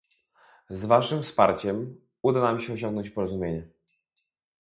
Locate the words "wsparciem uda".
1.23-2.41